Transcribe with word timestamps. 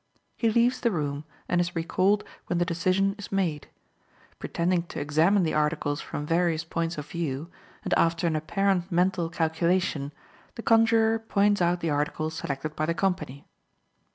He 0.35 0.49
leaves 0.49 0.79
the 0.81 0.89
room 0.89 1.25
and 1.47 1.61
is 1.61 1.75
recalled 1.75 2.23
when 2.47 2.57
the 2.57 2.65
decision 2.65 3.13
is 3.19 3.31
made. 3.31 3.67
Pretending 4.39 4.81
to 4.87 4.99
examine 4.99 5.43
the 5.43 5.53
articles 5.53 6.01
from 6.01 6.25
various 6.25 6.63
points 6.63 6.97
of 6.97 7.05
view, 7.07 7.51
and 7.83 7.93
after 7.93 8.25
an 8.25 8.35
apparent 8.35 8.91
mental 8.91 9.29
calculation, 9.29 10.11
the 10.55 10.63
conjurer 10.63 11.19
points 11.19 11.61
out 11.61 11.81
the 11.81 11.91
article 11.91 12.31
selected 12.31 12.75
by 12.75 12.87
the 12.87 12.95
company. 12.95 13.45